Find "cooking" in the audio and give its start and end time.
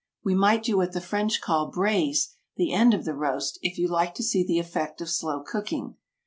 5.43-5.95